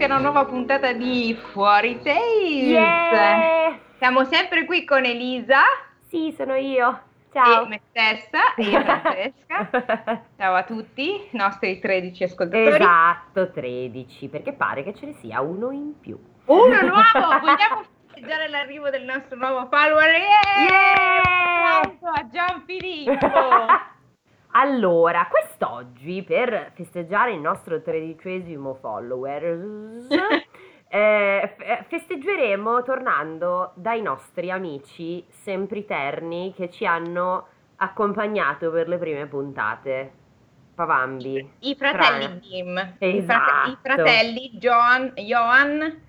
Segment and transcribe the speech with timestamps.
[0.00, 2.68] benvenuti a una nuova puntata di Fuori Tales.
[2.68, 3.78] Yeah!
[3.98, 5.60] Siamo sempre qui con Elisa
[6.08, 7.02] Sì, sono io.
[7.32, 7.64] Ciao.
[7.64, 10.24] e me stessa io Francesca.
[10.38, 12.76] Ciao a tutti, i nostri 13 ascoltatori.
[12.76, 16.18] Esatto, 13, perché pare che ce ne sia uno in più.
[16.46, 17.38] Uno nuovo!
[17.38, 20.08] Vogliamo festeggiare l'arrivo del nostro nuovo follower?
[20.08, 20.66] Yeah!
[20.66, 21.80] Yeah!
[22.14, 23.30] A Gianfilippo!
[24.52, 30.06] Allora, quest'oggi per festeggiare il nostro tredicesimo follower,
[30.88, 39.26] eh, f- festeggeremo tornando dai nostri amici sempiterni che ci hanno accompagnato per le prime
[39.26, 40.12] puntate.
[40.74, 41.52] Pavambi.
[41.60, 42.76] I fratelli Fra- Grimm.
[42.78, 43.70] I, frate- Esatto.
[43.70, 46.02] i fratelli Johan, Johan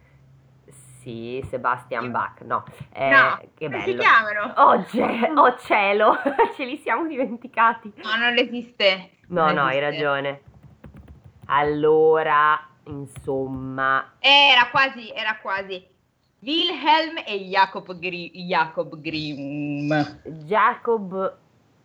[1.01, 2.63] Sì, Sebastian Bach, no.
[2.93, 3.83] Eh, no, che come bello.
[3.91, 4.53] si chiamano?
[4.55, 6.17] Oh, oh cielo,
[6.55, 7.91] ce li siamo dimenticati.
[8.03, 9.11] No, non esiste.
[9.30, 9.89] No, Non no, hai esiste.
[9.89, 10.41] ragione.
[11.47, 15.85] Allora, insomma, Era quasi, era quasi.
[16.39, 19.91] Wilhelm e Jacob, Gri- Jacob Grimm.
[20.45, 21.38] Jacob...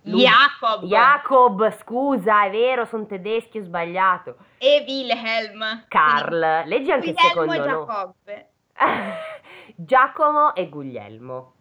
[0.09, 4.37] Lu- Jacob Jacob, scusa, è vero, sono tedeschi, ho sbagliato.
[4.59, 5.85] e Wilhelm.
[5.89, 7.87] Carl, leggi anche il Guglielmo secondo e nome.
[7.87, 8.15] Jacob.
[9.75, 11.53] Giacomo e Guglielmo.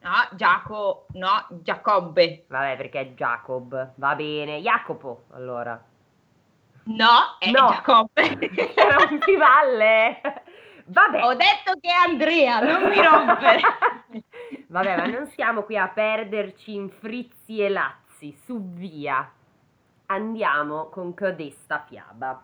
[0.00, 2.44] No, Giacomo, no, Giacobbe.
[2.48, 3.92] Vabbè, perché è Jacob.
[3.96, 4.60] Va bene.
[4.60, 5.82] Jacopo, allora.
[6.84, 7.68] No, è No.
[7.68, 8.38] Giacobbe.
[8.98, 10.20] Rompivalle.
[10.86, 11.24] Vabbè.
[11.24, 13.60] Ho detto che è Andrea, non mi rompere.
[14.68, 19.28] Vabbè, ma non siamo qui a perderci in frizzi e lazzi, su via.
[20.06, 22.40] Andiamo con codesta fiaba.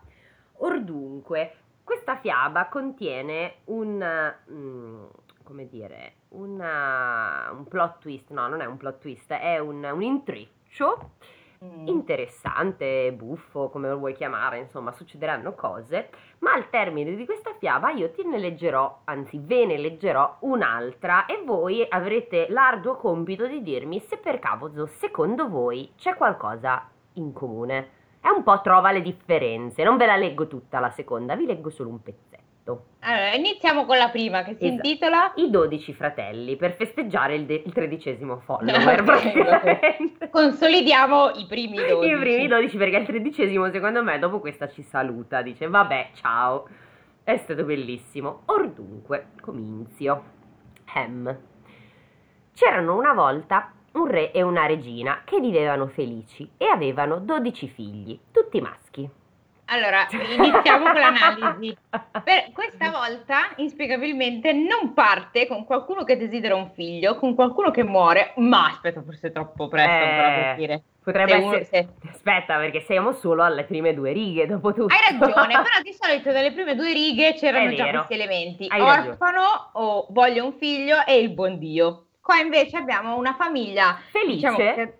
[0.59, 5.05] Ordunque, questa fiaba contiene un, mm,
[5.43, 10.03] come dire, una- un plot twist, no, non è un plot twist, è un, un
[10.03, 11.11] intreccio
[11.65, 11.87] Mm.
[11.87, 16.11] interessante, buffo, come lo vuoi chiamare, insomma, succederanno cose,
[16.41, 21.27] ma al termine di questa fiaba io te ne leggerò, anzi ve ne leggerò un'altra
[21.27, 27.33] e voi avrete l'arduo compito di dirmi se per caso, secondo voi, c'è qualcosa in
[27.33, 27.91] comune.
[28.23, 31.71] È un po' trova le differenze, non ve la leggo tutta la seconda, vi leggo
[31.71, 32.41] solo un pezzetto.
[33.01, 34.87] Allora, iniziamo con la prima che si Esatto.
[34.87, 40.31] intitola I 12 fratelli per festeggiare il, de- il tredicesimo follower, Ok, praticamente.
[40.31, 42.07] Consolidiamo i primi 12.
[42.15, 46.69] I primi 12 perché il tredicesimo secondo me dopo questa ci saluta, dice vabbè ciao,
[47.25, 48.43] è stato bellissimo.
[48.47, 50.23] Ordunque, cominzio.
[50.95, 51.37] Hem.
[52.55, 58.19] C'erano una volta un re e una regina che vivevano felici e avevano 12 figli,
[58.33, 59.09] tutti maschi.
[59.67, 61.77] Allora, iniziamo con l'analisi.
[62.25, 67.83] Per questa volta, inspiegabilmente, non parte con qualcuno che desidera un figlio, con qualcuno che
[67.83, 70.83] muore, ma aspetta, forse è troppo presto Eh, per dire.
[71.03, 71.89] Potrebbe Se uno- essere...
[72.03, 74.93] se- Aspetta perché siamo solo alle prime due righe dopo tutto.
[74.93, 78.67] Hai ragione, però di solito dalle prime due righe c'erano già questi elementi.
[78.69, 79.09] Hai ragione.
[79.11, 82.07] Orfano o voglio un figlio e il buon Dio.
[82.23, 84.35] Qua invece abbiamo una famiglia Felice?
[84.35, 84.95] diciamo, che-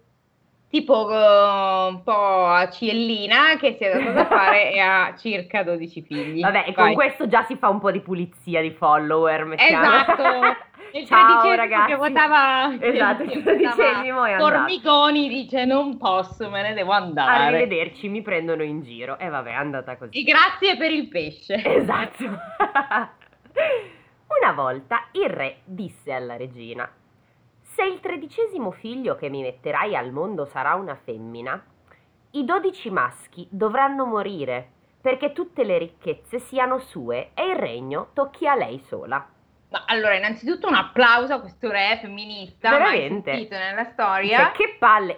[0.69, 5.63] tipo eh, un po' a Ciellina che si è data da fare e ha circa
[5.63, 6.41] 12 figli.
[6.41, 9.85] Vabbè, e con questo già si fa un po' di pulizia di follower, mettiamo.
[9.85, 10.23] Esatto.
[10.95, 11.93] Il Ciao ragazzi.
[11.93, 14.37] che votava Esatto, che il votava.
[14.37, 17.45] Formiconi dice non posso, me ne devo andare.
[17.45, 19.19] Arrivederci, mi prendono in giro.
[19.19, 20.19] E vabbè, è andata così.
[20.19, 21.55] E grazie per il pesce.
[21.65, 22.25] Esatto.
[24.41, 26.87] Una volta il re disse alla regina:
[27.83, 31.61] Se il tredicesimo figlio che mi metterai al mondo sarà una femmina,
[32.31, 34.69] i dodici maschi dovranno morire
[35.01, 39.27] perché tutte le ricchezze siano sue e il regno tocchi a lei sola.
[39.71, 43.31] Ma allora, innanzitutto un applauso a questo re femminista Veramente.
[43.31, 44.51] mai sentito nella Cioè, storia.
[44.53, 45.15] che palle!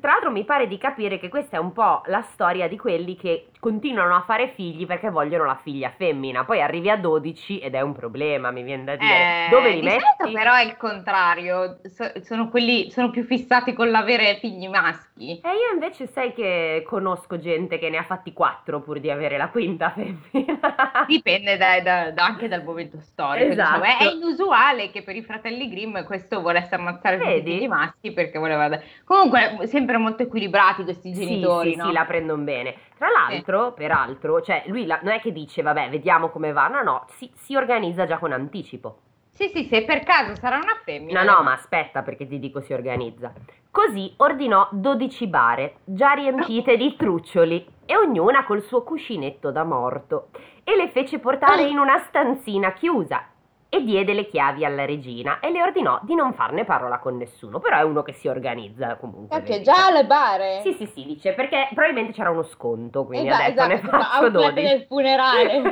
[0.00, 3.14] Tra l'altro mi pare di capire che questa è un po' la storia di quelli
[3.16, 6.44] che continuano a fare figli perché vogliono la figlia femmina.
[6.44, 9.46] Poi arrivi a 12 ed è un problema, mi viene da dire.
[9.46, 10.32] Eh, Dove li di metti?
[10.32, 15.40] però è il contrario, So- sono quelli sono più fissati con l'avere figli maschi.
[15.40, 19.36] E io invece sai che conosco gente che ne ha fatti quattro pur di avere
[19.36, 20.60] la quinta femmina.
[21.08, 23.50] Dipende da- da- da- anche dal momento storico.
[23.50, 23.80] Esatto.
[23.80, 23.98] diciamo.
[24.10, 27.50] È inusuale che per i fratelli Grimm questo volesse ammazzare tutti i Vedi?
[27.56, 28.78] figli maschi perché voleva.
[29.04, 31.86] Comunque, sempre molto equilibrati questi Sì, genitori, sì, no?
[31.86, 32.74] sì, la prendono bene.
[32.96, 36.82] Tra l'altro, peraltro, cioè lui la- non è che dice, vabbè, vediamo come va, no,
[36.82, 38.98] no, si, si organizza già con anticipo.
[39.32, 41.22] Sì, sì, se per caso sarà una femmina.
[41.22, 43.34] No, no, ma aspetta perché ti dico si organizza.
[43.70, 50.28] Così ordinò 12 bare, già riempite di truccioli, e ognuna col suo cuscinetto da morto,
[50.64, 53.26] e le fece portare in una stanzina chiusa.
[53.68, 57.58] E diede le chiavi alla regina e le ordinò di non farne parola con nessuno.
[57.58, 59.40] Però è uno che si organizza comunque.
[59.40, 60.60] Perché già alle bare?
[60.62, 63.98] Sì, sì, sì, dice perché probabilmente c'era uno sconto, quindi esatto, ha detto ne esatto,
[63.98, 64.68] faccio outlet 12.
[64.68, 65.62] del funerale.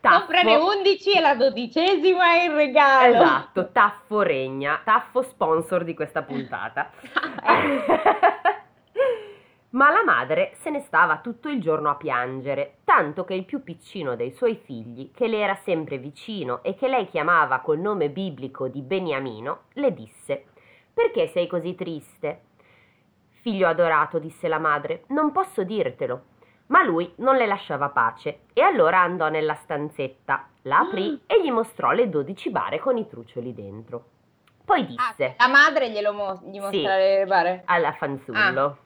[0.00, 0.76] Comprane Taffo.
[0.78, 3.14] 11 e la dodicesima è il regalo.
[3.14, 6.90] Esatto, Taffo regna, Taffo sponsor di questa puntata.
[9.70, 13.62] Ma la madre se ne stava tutto il giorno a piangere, tanto che il più
[13.62, 18.10] piccino dei suoi figli, che le era sempre vicino e che lei chiamava col nome
[18.10, 20.46] biblico di Beniamino, le disse:
[20.92, 22.40] Perché sei così triste?
[23.42, 26.24] Figlio adorato, disse la madre, non posso dirtelo.
[26.66, 31.50] Ma lui non le lasciava pace e allora andò nella stanzetta, la aprì e gli
[31.50, 34.04] mostrò le dodici bare con i trucioli dentro.
[34.64, 36.82] Poi disse Ah, la madre glielo mo- gli mostra Sì.
[36.82, 37.62] le bare.
[37.66, 38.76] alla fanzullo.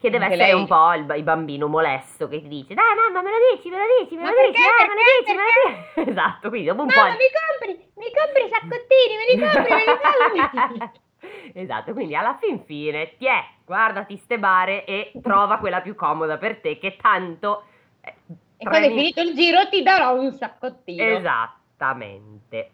[0.00, 0.60] Che deve Anche essere lei.
[0.60, 3.76] un po' il, il bambino molesto che ti dice Dai mamma me lo dici, me
[3.76, 5.52] lo dici, me lo perché, dici, dai, me lo dici, me lo
[6.00, 9.36] dici Esatto, quindi dopo un po' Mamma, mi compri, mi compri i saccottini, me li
[9.38, 11.00] compri, me li compri.
[11.52, 16.38] Esatto, quindi alla fin fine, ti è, guardati ste bare e trova quella più comoda
[16.38, 17.64] per te che tanto...
[18.00, 18.14] eh,
[18.56, 21.04] E quando premi- finito il giro ti darò un saccottino.
[21.04, 22.70] Esattamente.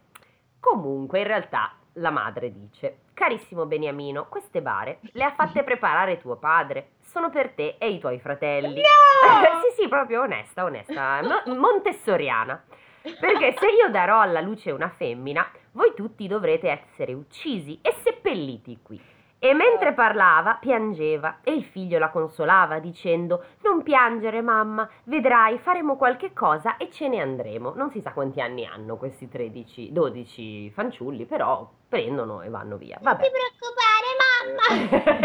[0.61, 6.37] Comunque, in realtà, la madre dice: Carissimo Beniamino, queste bare le ha fatte preparare tuo
[6.37, 6.91] padre.
[7.07, 8.75] Sono per te e i tuoi fratelli.
[8.75, 9.61] No!
[9.75, 11.21] sì, sì, proprio onesta, onesta.
[11.23, 12.63] mo- montessoriana.
[13.03, 18.81] Perché se io darò alla luce una femmina, voi tutti dovrete essere uccisi e seppelliti
[18.83, 19.01] qui.
[19.39, 25.97] E mentre parlava, piangeva e il figlio la consolava dicendo: Non piangere, mamma, vedrai, faremo
[25.97, 27.75] qualche cosa e ce ne andremo.
[27.77, 32.99] Non si sa quanti anni hanno questi 13, 12 fanciulli, però prendono e vanno via.
[33.01, 33.31] Non ti Vabbè.
[33.31, 35.15] preoccupare, mamma.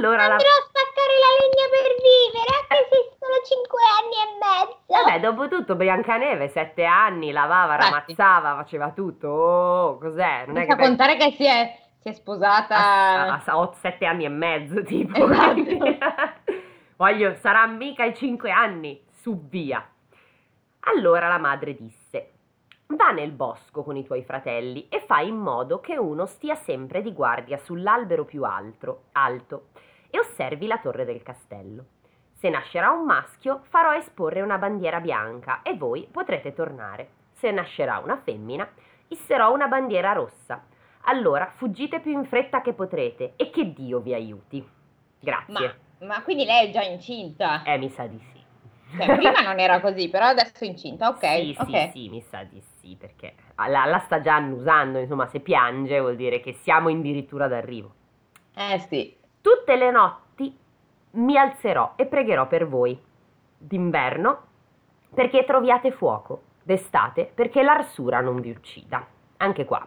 [0.00, 0.32] allora la.
[0.34, 5.02] Andrò a spaccare la legna per vivere, anche se sono 5 anni e mezzo.
[5.04, 8.14] Vabbè, dopo tutto Biancaneve, sette anni, lavava, Infatti.
[8.14, 9.28] ramazzava, faceva tutto.
[9.28, 10.44] Oh, cos'è?
[10.46, 12.74] Non è Senza che contare che si è, si è sposata.
[12.76, 15.16] a, a- a- ho sette anni e mezzo, tipo.
[15.30, 15.60] Esatto.
[16.96, 19.86] Voglio, sarà mica i cinque anni, su via.
[20.80, 22.32] Allora la madre disse:
[22.88, 27.02] Va nel bosco con i tuoi fratelli e fai in modo che uno stia sempre
[27.02, 29.68] di guardia sull'albero più alto, alto
[30.10, 31.84] e osservi la torre del castello.
[32.32, 37.08] Se nascerà un maschio, farò esporre una bandiera bianca e voi potrete tornare.
[37.32, 38.68] Se nascerà una femmina,
[39.08, 40.64] isserò una bandiera rossa.
[41.04, 44.66] Allora fuggite più in fretta che potrete e che Dio vi aiuti.
[45.18, 45.78] Grazie.
[45.98, 47.62] Ma, ma quindi lei è già incinta?
[47.62, 48.38] Eh, mi sa di sì.
[48.96, 51.24] Cioè, prima non era così, però adesso è incinta, ok.
[51.24, 51.68] Sì, ok.
[51.68, 56.00] sì, sì, mi sa di sì, perché la, la sta già annusando, insomma, se piange
[56.00, 57.94] vuol dire che siamo addirittura d'arrivo.
[58.54, 59.16] Eh sì.
[59.40, 60.58] Tutte le notti
[61.12, 62.98] mi alzerò e pregherò per voi.
[63.56, 64.42] D'inverno
[65.14, 69.04] perché troviate fuoco, d'estate perché l'arsura non vi uccida.
[69.38, 69.86] Anche qua.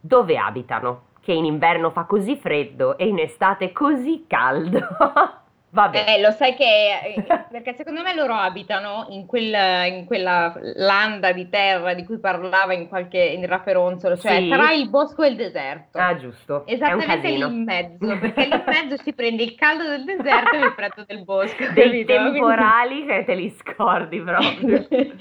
[0.00, 1.08] Dove abitano?
[1.20, 4.80] Che in inverno fa così freddo e in estate così caldo.
[5.72, 6.04] Vabbè.
[6.08, 11.48] Eh, lo sai che, perché secondo me loro abitano in, quel- in quella landa di
[11.48, 14.48] terra di cui parlava in qualche in Rafferonzolo, cioè Sì.
[14.48, 15.96] tra il bosco e il deserto.
[15.98, 16.66] Ah, giusto.
[16.66, 20.56] È Esattamente lì in mezzo, perché lì in mezzo si prende il caldo del deserto
[20.56, 21.56] e il freddo del bosco.
[21.58, 21.88] Dei capito?
[21.88, 24.86] Quindi- temporali che te li scordi proprio.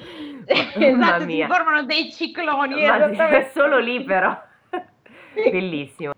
[0.50, 2.74] Esatto, si formano dei cicloni.
[2.84, 3.52] Ma esattamente.
[3.54, 4.36] solo lì però.
[5.52, 6.13] Bellissimo.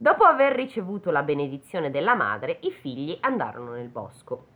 [0.00, 4.46] Dopo aver ricevuto la benedizione della madre, i figli andarono nel bosco.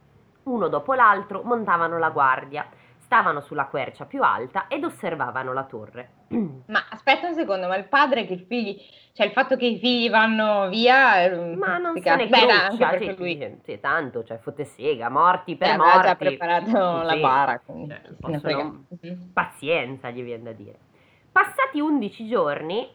[0.44, 2.64] Uno dopo l'altro montavano la guardia,
[2.98, 6.10] stavano sulla quercia più alta ed osservavano la torre.
[6.66, 8.76] Ma aspetta un secondo, ma il padre che i figli,
[9.14, 13.16] cioè il fatto che i figli vanno via, eh, Ma non se ne cruccia, sì,
[13.16, 16.06] lui sì, tanto, cioè fotte sega, morti per eh, aveva morti.
[16.06, 17.20] già preparato la Sì.
[17.20, 18.84] bara, quindi Cioè, possono-.
[19.00, 19.30] Mhm.
[19.32, 20.78] Pazienza, gli viene da dire.
[21.32, 22.88] Passati undici giorni,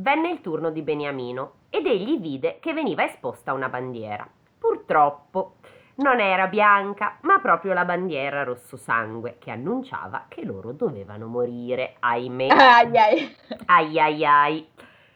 [0.00, 4.28] venne il turno di Beniamino ed egli vide che veniva esposta una bandiera.
[4.58, 5.54] Purtroppo
[5.96, 11.96] non era bianca, ma proprio la bandiera rosso sangue che annunciava che loro dovevano morire.
[11.98, 12.46] Ahimè.
[12.54, 13.36] Ai, ai.
[13.66, 14.68] Ai ai ai.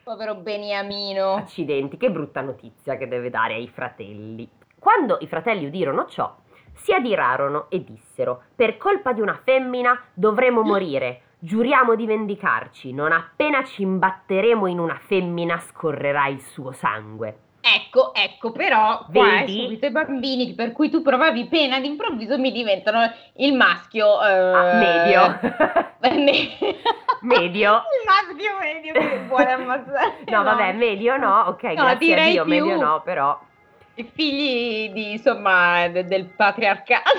[0.03, 1.35] Povero Beniamino.
[1.35, 4.49] Accidenti, che brutta notizia che deve dare ai fratelli.
[4.77, 6.35] Quando i fratelli udirono ciò,
[6.73, 11.21] si adirarono e dissero: Per colpa di una femmina dovremo morire.
[11.45, 12.93] Giuriamo di vendicarci.
[12.93, 17.37] Non appena ci imbatteremo in una femmina, scorrerà il suo sangue.
[17.59, 19.59] Ecco, ecco, però qua è Vedi?
[19.63, 24.73] subito i bambini per cui tu provavi pena d'improvviso mi diventano il maschio eh, Ah,
[24.75, 25.39] medio.
[26.23, 26.57] me-
[27.21, 27.71] Medio.
[27.73, 30.19] il maschio medio che vuole ammazzare.
[30.31, 33.37] No, vabbè, medio no, ok, No, grazie a Dio, più- medio no, però.
[33.95, 37.11] I figli di, insomma, de- del patriarcato.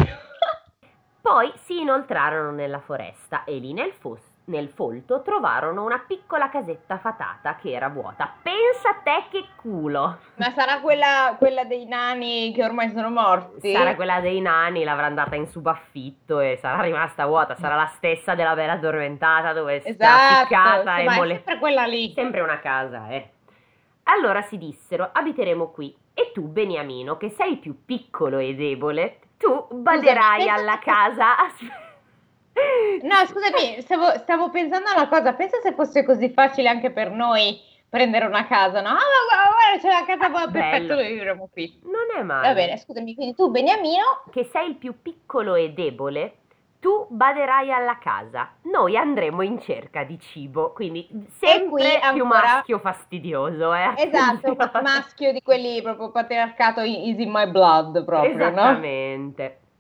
[1.24, 6.98] Poi si inoltrarono nella foresta e lì nel, fos- nel folto trovarono una piccola casetta
[6.98, 8.30] fatata che era vuota.
[8.42, 10.18] Pensa a te che culo!
[10.34, 13.72] Ma sarà quella, quella dei nani che ormai sono morti?
[13.72, 17.54] Sarà quella dei nani, l'avrà andata in subaffitto e sarà rimasta vuota.
[17.54, 21.86] Sarà la stessa della bella addormentata dove sta Esatto, ficcata sì, e mole- sempre quella
[21.86, 22.12] lì.
[22.12, 23.30] Sempre una casa, eh.
[24.02, 25.96] Allora si dissero, abiteremo qui.
[26.12, 31.34] E tu, Beniamino, che sei più piccolo e debole, tu baderai pensa alla casa.
[33.02, 35.32] No, scusami, stavo, stavo pensando a una cosa.
[35.34, 38.90] Pensa se fosse così facile anche per noi prendere una casa, no?
[38.90, 40.70] Ah, ma guarda, c'è la casa Bello.
[40.70, 41.80] perfetto, noi vivremo qui.
[41.82, 42.46] Non è male.
[42.46, 46.36] Va bene, scusami, quindi tu, Beniamino, Che sei il più piccolo e debole,
[46.84, 48.50] tu baderai alla casa.
[48.64, 53.94] Noi andremo in cerca di cibo, quindi sempre qui più ancora- maschio fastidioso, eh.
[53.96, 58.78] esatto, maschio di quelli proprio patriarcato is in my blood proprio, no?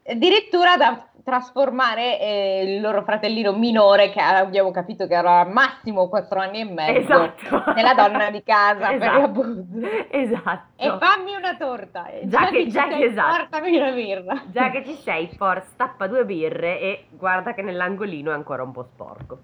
[0.06, 6.08] Addirittura da trasformare eh, il loro fratellino minore, che abbiamo capito che era al massimo
[6.10, 6.98] 4 anni e mezzo,
[7.40, 7.72] Esatto.
[7.72, 9.20] nella donna di casa per Esatto.
[9.20, 9.86] l'appunto.
[10.10, 10.66] Esatto.
[10.76, 12.06] E fammi una torta.
[12.08, 13.36] E Già che- ci già che sei, esatto.
[13.48, 14.42] Portami una birra.
[14.48, 18.72] Già che ci sei, forza, stappa due birre e guarda che nell'angolino è ancora un
[18.72, 19.38] po' sporco.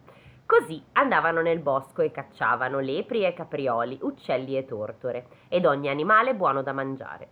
[0.45, 6.35] Così andavano nel bosco e cacciavano lepri e caprioli, uccelli e tortore, ed ogni animale
[6.35, 7.29] buono da mangiare.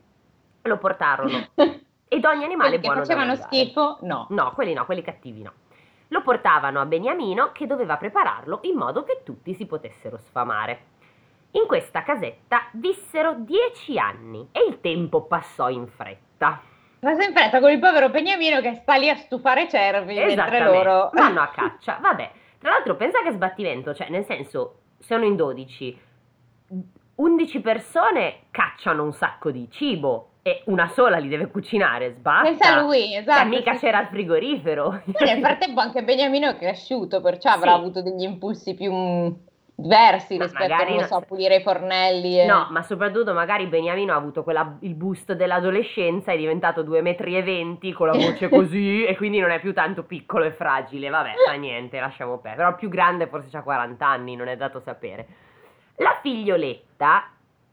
[0.63, 1.49] Lo portarono.
[2.09, 3.49] Ed ogni animale Quelli che buono da facevano mangiare.
[3.55, 4.27] schifo, no.
[4.31, 5.53] No, quelli no, quelli cattivi no.
[6.09, 10.97] Lo portavano a Beniamino che doveva prepararlo in modo che tutti si potessero sfamare.
[11.53, 16.61] In questa casetta vissero dieci anni e il tempo passò in fretta.
[17.01, 21.11] Cosa in fretta con il povero Beniamino che sta lì a stufare cervi mentre loro...
[21.15, 21.99] vanno a caccia.
[22.01, 26.01] Vabbè, tra l'altro pensa che sbattimento, cioè nel senso, sono in 12,
[27.17, 32.43] 11 persone cacciano un sacco di cibo e una sola li deve cucinare, sbatta.
[32.49, 33.41] Pensa a lui, esatto.
[33.41, 35.03] Cioè, mica sì, c'era il frigorifero.
[35.13, 37.77] Poi nel frattempo anche Beniamino è cresciuto, perciò avrà Sì.
[37.77, 39.29] avuto degli impulsi più mm,
[39.75, 42.41] diversi Ma rispetto a, non so, pulire i fornelli.
[42.41, 42.47] E...
[42.47, 47.37] No, ma soprattutto magari Beniamino ha avuto quella- il boost dell'adolescenza, è diventato 2,20 metri
[47.37, 51.11] e 20 con la voce così e quindi non è più tanto piccolo e fragile.
[51.11, 52.65] Vabbè, fa niente, lasciamo perdere.
[52.65, 55.27] Però più grande forse ha 40 anni, non è dato sapere.
[55.97, 57.25] La figlioletta,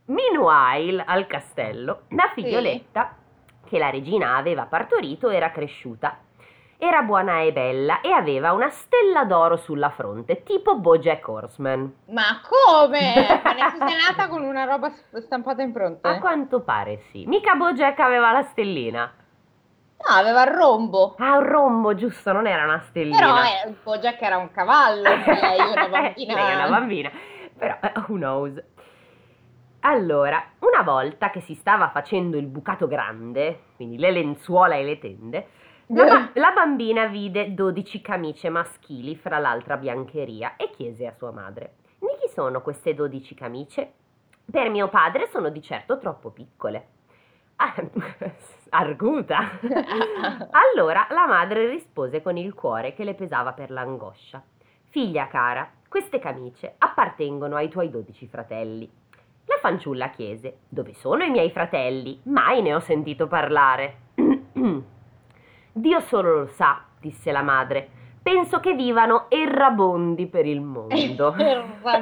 [0.06, 3.16] meanwhile, al castello, la figlioletta
[3.66, 6.18] che la regina aveva partorito era cresciuta.
[6.78, 11.94] Era buona e bella e aveva una stella d'oro sulla fronte, tipo Bojack Horseman.
[12.10, 13.14] Ma come?
[13.42, 16.06] Ma ne sei nata con una roba stampata in fronte?
[16.06, 17.24] A quanto pare sì.
[17.26, 19.10] Mica Bojack aveva la stellina.
[19.98, 21.14] No, aveva il rombo.
[21.18, 23.16] Ah, un rombo, giusto, non era una stellina.
[23.16, 26.34] Però eh, Bojack era un cavallo, lei una bambina.
[26.34, 27.10] Lei è una bambina.
[27.56, 28.62] Però, eh, who knows.
[29.80, 34.98] Allora, una volta che si stava facendo il bucato grande, quindi le lenzuola e le
[34.98, 35.46] tende,
[35.88, 41.30] la, ba- la bambina vide 12 camicie maschili fra l'altra biancheria e chiese a sua
[41.30, 43.92] madre: Di chi sono queste 12 camicie?
[44.50, 46.88] Per mio padre sono di certo troppo piccole.
[47.56, 47.74] Ah,
[48.70, 49.58] arguta.
[50.50, 54.42] allora la madre rispose con il cuore che le pesava per l'angoscia.
[54.88, 58.90] Figlia cara, queste camicie appartengono ai tuoi 12 fratelli.
[59.56, 62.20] La fanciulla chiese: Dove sono i miei fratelli?
[62.24, 63.96] Mai ne ho sentito parlare.
[65.72, 67.88] Dio solo lo sa, disse la madre.
[68.22, 71.34] Penso che vivano errabondi per il mondo.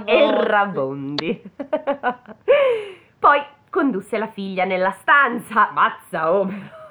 [0.05, 1.43] Errabondi.
[3.21, 5.71] Poi condusse la figlia nella stanza.
[5.73, 6.47] Mazza, oh,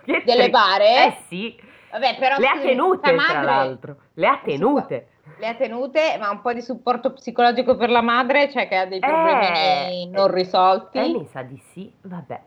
[0.06, 1.06] che Delle tri- bare?
[1.08, 1.60] Eh sì,
[1.92, 3.98] Vabbè, però le ha tenute tra madre l'altro.
[4.14, 5.08] Le ha tenute.
[5.38, 8.86] Le ha tenute, ma un po' di supporto psicologico per la madre, cioè che ha
[8.86, 10.98] dei problemi Eh, non risolti.
[10.98, 12.42] Eh, mi sa di sì, vabbè.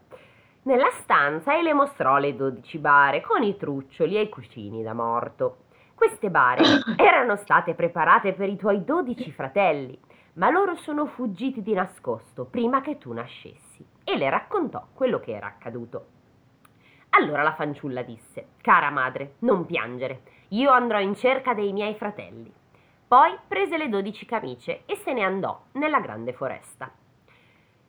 [0.62, 4.94] Nella stanza e le mostrò le 12 bare con i truccioli e i cuscini da
[4.94, 5.58] morto.
[5.94, 6.62] Queste bare
[6.96, 9.98] erano state preparate per i tuoi 12 fratelli,
[10.34, 15.32] ma loro sono fuggiti di nascosto prima che tu nascessi e le raccontò quello che
[15.32, 16.06] era accaduto.
[17.10, 22.52] Allora la fanciulla disse: Cara madre, non piangere, io andrò in cerca dei miei fratelli.
[23.08, 26.90] Poi prese le dodici camicie e se ne andò nella grande foresta.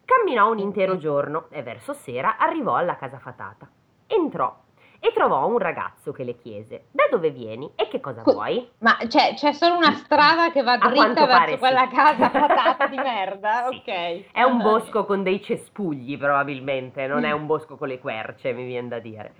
[0.06, 3.68] Camminò un intero giorno e verso sera arrivò alla casa fatata.
[4.06, 4.56] Entrò
[5.00, 8.70] e trovò un ragazzo che le chiese: Da dove vieni e che cosa vuoi?
[8.80, 11.58] Ma c'è, c'è solo una strada che va dritta verso sì.
[11.58, 13.76] quella casa patata di merda, Sì.
[13.78, 14.32] ok.
[14.32, 18.66] È un bosco con dei cespugli, probabilmente, non è un bosco con le querce, mi
[18.66, 19.34] viene da dire.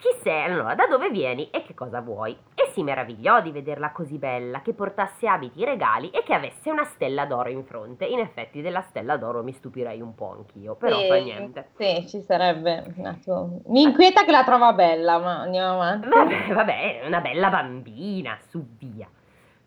[0.00, 0.44] Chi sei?
[0.44, 2.34] Allora, da dove vieni e che cosa vuoi?
[2.54, 6.84] E si meravigliò di vederla così bella, che portasse abiti regali e che avesse una
[6.84, 8.06] stella d'oro in fronte.
[8.06, 11.68] In effetti, della stella d'oro mi stupirei un po' anch'io, però Sì, fa niente.
[11.76, 12.94] Sì, ci sarebbe.
[13.66, 16.08] Mi inquieta che la trova bella, ma andiamo avanti.
[16.08, 19.06] Vabbè, vabbè, una bella bambina, su via.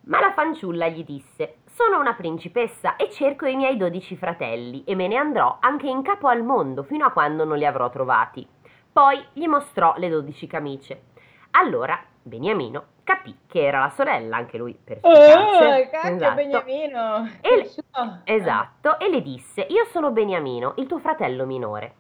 [0.06, 4.96] Ma la fanciulla gli disse: Sono una principessa e cerco i miei dodici fratelli e
[4.96, 8.53] me ne andrò anche in capo al mondo fino a quando non li avrò trovati.
[8.94, 11.02] Poi gli mostrò le dodici camicie.
[11.52, 15.12] Allora Beniamino capì che era la sorella, anche lui per Oh,
[15.92, 16.36] cacchio Esatto.
[16.36, 17.30] Beniamino.
[17.42, 18.24] E le-.
[18.24, 21.96] Esatto, e le disse: Io sono Beniamino, il tuo fratello minore.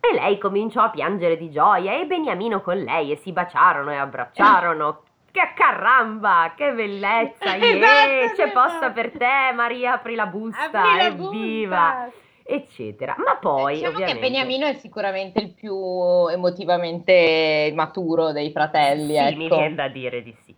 [0.00, 3.96] E lei cominciò a piangere di gioia e Beniamino con lei e si baciarono e
[3.96, 5.02] abbracciarono.
[5.34, 7.56] Che caramba, che bellezza!
[7.56, 8.50] Esatto, yeah, c'è esatto.
[8.52, 11.94] posta per te, Maria, apri la busta, Apri la evviva!
[12.04, 12.18] busta.
[12.46, 13.14] Eccetera.
[13.18, 14.20] Ma poi, diciamo ovviamente.
[14.20, 19.36] che Beniamino è sicuramente il più emotivamente maturo dei fratelli, Sì, ecco.
[19.38, 20.50] mi viene da dire di sì.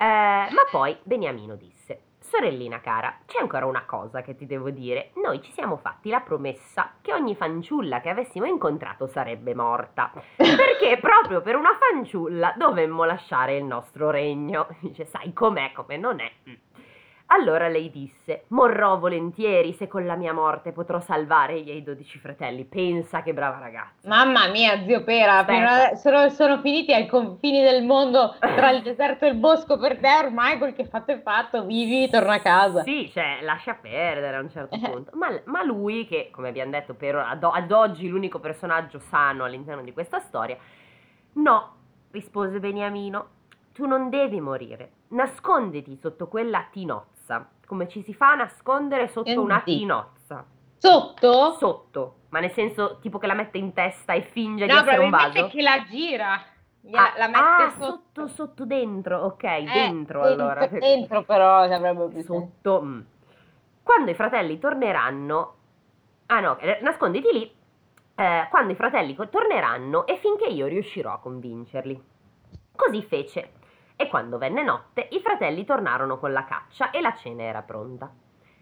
[0.00, 5.10] Eh, ma poi Beniamino disse: Sorellina cara, c'è ancora una cosa che ti devo dire.
[5.14, 10.12] Noi ci siamo fatti la promessa che ogni fanciulla che avessimo incontrato sarebbe morta.
[10.36, 14.68] Perché proprio per una fanciulla dovemmo lasciare il nostro regno.
[14.80, 16.30] Dice, sai com'è, come non è.
[17.30, 22.18] Allora lei disse: Morrò volentieri se con la mia morte potrò salvare i miei dodici
[22.18, 22.64] fratelli.
[22.64, 24.08] Pensa che brava ragazza.
[24.08, 29.26] Mamma mia, zio Pera, ade- sono, sono finiti ai confini del mondo tra il deserto
[29.26, 32.82] e il bosco per te, ormai quel che fatto è fatto, vivi, torna a casa.
[32.82, 34.80] Sì, cioè, lascia perdere a un certo Eh.
[34.90, 35.10] punto.
[35.14, 39.82] Ma, ma lui, che come abbiamo detto, per ad, ad oggi l'unico personaggio sano all'interno
[39.82, 40.56] di questa storia,
[41.34, 41.74] no,
[42.10, 43.28] rispose Beniamino,
[43.74, 44.92] tu non devi morire.
[45.08, 47.16] Nasconditi sotto quella tinozza,
[47.68, 49.76] come ci si fa a nascondere sotto una Senti.
[49.78, 50.44] tinozza.
[50.78, 51.52] Sotto?
[51.58, 54.98] Sotto, ma nel senso tipo che la mette in testa e finge di no, essere
[54.98, 55.48] un vaso.
[55.48, 56.40] che la gira,
[56.92, 57.84] Ah, la mette ah, sotto.
[57.84, 60.66] sotto, sotto dentro, ok, Eh, dentro dentro, allora.
[60.66, 62.80] Dentro però avrebbe più sotto.
[62.82, 63.00] mm.
[63.82, 65.54] Quando i fratelli torneranno,
[66.26, 67.56] ah no, eh, nasconditi lì.
[68.14, 72.02] eh, quando i fratelli torneranno e finché io riuscirò a convincerli.
[72.74, 73.50] Così fece.
[74.00, 78.08] E quando venne notte, i fratelli tornarono con la caccia e la cena era pronta.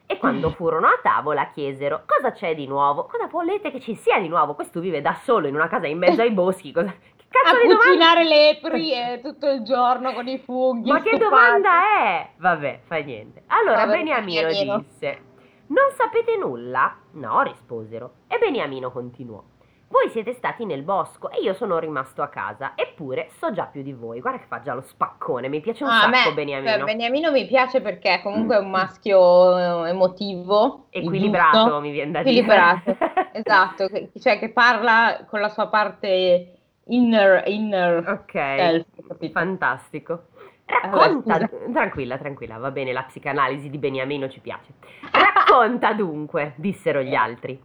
[0.06, 3.04] E quando furono a tavola chiesero: Cosa c'è di nuovo?
[3.04, 4.54] Cosa volete che ci sia di nuovo?
[4.54, 6.72] Questo vive da solo in una casa in mezzo ai boschi.
[6.72, 6.90] Cosa...
[7.28, 7.84] Che A cazzo di domanda?
[7.84, 10.90] cucinare lepri eh, tutto il giorno con i funghi.
[10.90, 11.70] Ma che domanda
[12.00, 12.30] è?
[12.36, 13.42] Vabbè, fa niente.
[13.48, 14.78] Allora Beniamino Beniamino.
[14.78, 15.20] disse:
[15.66, 16.96] Non sapete nulla?
[17.12, 18.12] No, risposero.
[18.28, 19.42] E Beniamino continuò.
[19.88, 23.82] Voi siete stati nel bosco e io sono rimasto a casa, eppure so già più
[23.82, 24.20] di voi.
[24.20, 26.70] Guarda che fa già lo spaccone, mi piace un Ah, sacco me, Beniamino.
[26.72, 31.90] cioè, Beniamino mi piace perché comunque è un maschio eh, emotivo, il Equilibrato, giusto, mi
[31.92, 33.30] viene da equilibrato, dire.
[33.32, 36.52] esatto, che- cioè che parla con la sua parte
[36.86, 40.24] inner, inner ok, self, fantastico.
[40.66, 41.50] Vabbè, Racconta, scusa.
[41.72, 44.72] tranquilla, tranquilla, va bene, la psicanalisi di Beniamino ci piace.
[45.12, 47.62] Racconta dunque, dissero gli altri.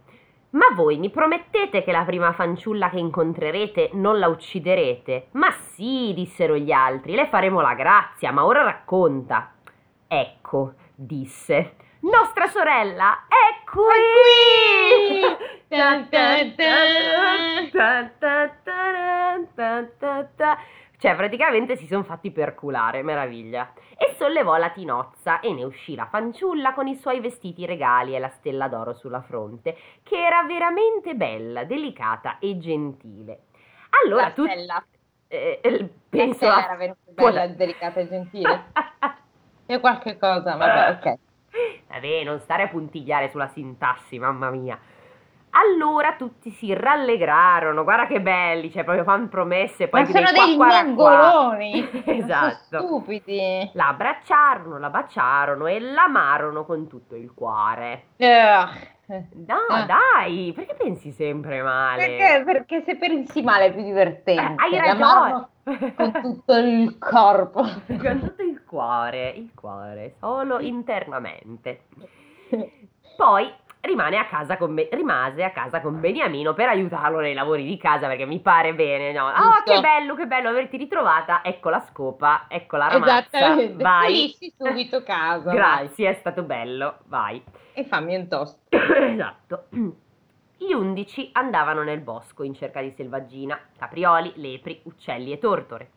[0.52, 5.28] Ma voi mi promettete che la prima fanciulla che incontrerete non la ucciderete?
[5.32, 9.54] Ma sì, dissero gli altri, le faremo la grazia, ma ora racconta.
[10.06, 13.80] Ecco, disse, nostra sorella è qui!
[15.68, 16.54] Tan, tan,
[21.02, 23.72] Cioè, praticamente si sono fatti perculare, meraviglia.
[23.98, 28.20] E sollevò la tinozza e ne uscì la fanciulla con i suoi vestiti regali e
[28.20, 33.40] la stella d'oro sulla fronte, che era veramente bella, delicata e gentile.
[34.04, 34.84] Allora La tu stella.
[35.26, 38.64] eh, eh, penso La stella era veramente bella, delicata e gentile.
[39.66, 41.18] C'è qualche cosa, vabbè, ok.
[41.88, 44.78] Vabbè, non stare a puntigliare sulla sintassi, mamma mia.
[45.54, 50.54] Allora tutti si rallegrarono, guarda che belli, cioè proprio fanno promesse, poi Ma sono qua,
[50.56, 50.82] qua.
[50.82, 51.90] mongoloni!
[52.06, 52.78] Esatto.
[52.78, 53.70] Stupidi!
[53.74, 58.04] La abbracciarono, la baciarono e l'amarono con tutto il cuore.
[58.16, 58.64] Eh,
[59.46, 59.84] No, Ah.
[59.84, 62.06] dai, perché pensi sempre male?
[62.06, 64.40] Perché, perché se pensi male è più divertente.
[64.40, 65.48] Eh, hai ragione.
[65.94, 67.60] Con tutto il corpo.
[68.00, 71.82] con tutto il cuore, il cuore, solo internamente.
[73.16, 77.64] Poi rimane a casa con Be- rimase a casa con Beniamino per aiutarlo nei lavori
[77.64, 79.26] di casa perché mi pare bene, no?
[79.26, 81.42] Oh, che bello, che bello averti ritrovata.
[81.44, 83.54] Ecco la scopa, ecco la ramazza.
[83.74, 84.06] Vai.
[84.06, 85.44] Pulisci subito casa.
[85.44, 85.54] vai.
[85.54, 86.98] Grazie, è stato bello.
[87.06, 87.42] Vai.
[87.72, 88.58] E fammi un toast.
[88.70, 89.66] esatto.
[90.56, 95.90] Gli undici andavano nel bosco in cerca di selvaggina, caprioli, lepri, uccelli e tortore.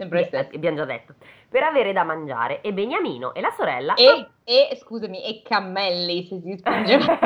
[0.00, 1.14] Sempre Beh, abbiamo già detto.
[1.50, 6.40] Per avere da mangiare e Beniamino e la sorella E, e, scusami, e cammelli se
[6.40, 7.18] si spingeva.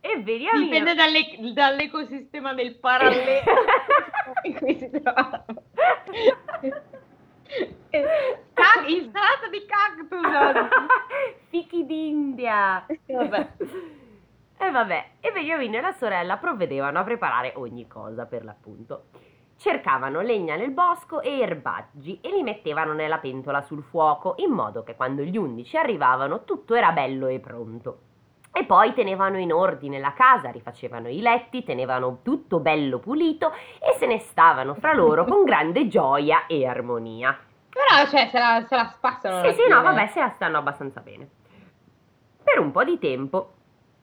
[0.00, 3.42] e Beniamino Dipende dalle- dall'ecosistema del parallelo
[4.44, 5.44] in cui si trova.
[8.54, 10.68] Cac- insalata di cactus
[11.48, 12.86] Fichi d'India.
[13.06, 13.48] Vabbè.
[14.60, 19.04] E vabbè, e Beniamino e la sorella provvedevano a preparare ogni cosa per l'appunto.
[19.58, 24.84] cercavano legna nel bosco e erbaggi e li mettevano nella pentola sul fuoco, in modo
[24.84, 27.98] che quando gli undici arrivavano tutto era bello e pronto.
[28.52, 33.96] E poi tenevano in ordine la casa, rifacevano i letti, tenevano tutto bello pulito e
[33.98, 37.36] se ne stavano fra loro con grande gioia e armonia.
[37.68, 39.44] Però, cioè, se la, se la spassano.
[39.44, 41.28] Sì, sì, no, vabbè, se la stanno abbastanza bene.
[42.42, 43.52] Per un po' di tempo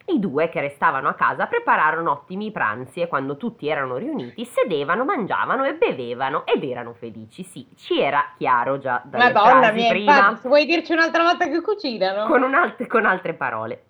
[0.07, 5.03] i due che restavano a casa prepararono ottimi pranzi e quando tutti erano riuniti sedevano,
[5.03, 7.43] mangiavano e bevevano ed erano felici.
[7.43, 10.15] Sì, ci era chiaro già dalle Madonna frasi mia, prima.
[10.17, 12.27] infatti, vuoi dirci un'altra volta che cucinano?
[12.27, 13.85] Con, alt- con altre parole.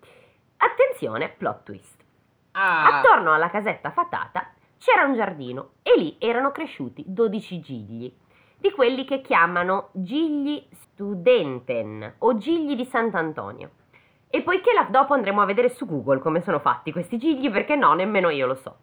[0.56, 2.02] Attenzione, plot twist.
[2.52, 8.10] Ah, Attorno alla casetta fatata c'era un giardino e lì erano cresciuti 12 gigli,
[8.56, 13.70] di quelli che chiamano gigli studenten o gigli di Sant'Antonio.
[14.28, 17.76] E poiché la- dopo andremo a vedere su Google come sono fatti questi gigli, perché
[17.76, 18.76] no, nemmeno io lo so.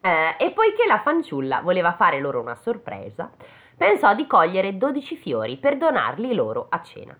[0.00, 3.30] Eh, e poiché la fanciulla voleva fare loro una sorpresa,
[3.76, 7.16] pensò di cogliere 12 fiori per donarli loro a cena.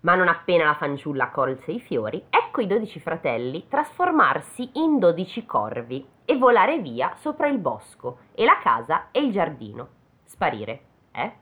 [0.00, 5.46] Ma non appena la fanciulla colse i fiori, ecco i dodici fratelli trasformarsi in dodici
[5.46, 9.88] corvi e volare via sopra il bosco e la casa e il giardino.
[10.24, 10.80] Sparire,
[11.12, 11.32] eh?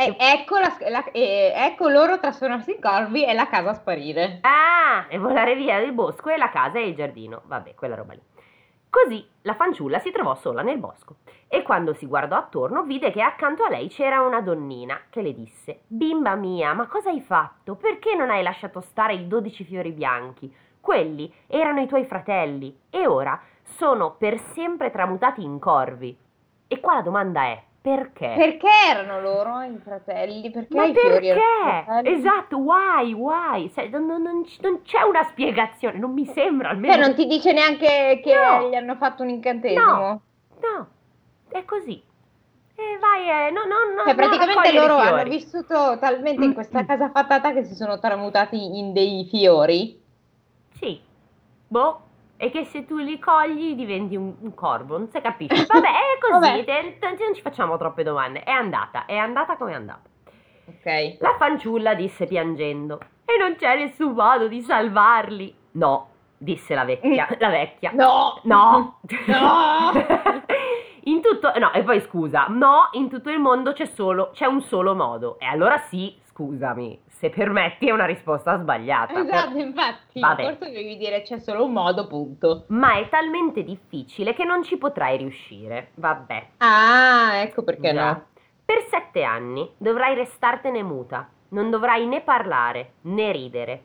[0.00, 4.38] Eh, ecco, la- la- eh, ecco loro trasformarsi in corvi e la casa sparire.
[4.42, 7.42] Ah, e volare via del bosco e la casa e il giardino.
[7.44, 8.22] Vabbè, quella roba lì.
[8.90, 13.22] Così la fanciulla si trovò sola nel bosco e quando si guardò attorno vide che
[13.22, 17.76] accanto a lei c'era una donnina che le disse: Bimba mia, ma cosa hai fatto?
[17.76, 20.52] Perché non hai lasciato stare i dodici fiori bianchi?
[20.80, 26.16] Quelli erano i tuoi fratelli e ora sono per sempre tramutati in corvi.
[26.66, 28.34] E qua la domanda è: perché?
[28.36, 30.50] Perché erano loro i fratelli?
[30.50, 32.10] Perché Ma perché?
[32.10, 33.70] Esatto, why, why?
[33.70, 36.92] Sai, non, non- non c'è una spiegazione, non mi sembra almeno.
[36.94, 38.68] Cioè, non ti dice neanche che No.
[38.68, 39.82] gli hanno fatto un incantesimo?
[39.82, 40.20] No.
[40.60, 40.88] No,
[41.48, 42.02] è così.
[42.74, 44.02] E vai, eh, no, no, no.
[44.04, 47.98] Cioè, no, praticamente raccogliere loro hanno vissuto talmente in questa casa fatata che si sono
[47.98, 49.98] tramutati in dei fiori.
[50.74, 51.00] Sì.
[51.68, 52.00] Boh.
[52.42, 55.66] E che se tu li cogli diventi un, un corvo, non si capisce.
[55.66, 56.64] Vabbè, è così, Vabbè.
[56.64, 58.42] te- te- non ci facciamo troppe domande.
[58.44, 60.08] È andata, è andata come è andata.
[60.66, 61.16] Ok.
[61.18, 65.54] La fanciulla disse piangendo: E non c'è nessun modo di salvarli.
[65.72, 67.28] No, disse la vecchia.
[67.38, 67.90] La vecchia.
[67.92, 68.40] No!
[68.44, 69.00] No!
[69.26, 69.92] No!
[71.04, 74.62] in tutto, no, e poi scusa, no, in tutto il mondo c'è solo, c'è un
[74.62, 75.38] solo modo.
[75.38, 79.20] E allora sì, scusami, se permetti è una risposta sbagliata.
[79.20, 80.42] Esatto, infatti, Vabbè.
[80.56, 82.64] forse devi dire c'è solo un modo, punto.
[82.68, 85.90] Ma è talmente difficile che non ci potrai riuscire.
[85.96, 86.46] Vabbè.
[86.56, 88.10] Ah, ecco perché Già.
[88.12, 88.24] no.
[88.64, 93.82] Per sette anni dovrai restartene muta, non dovrai né parlare né ridere.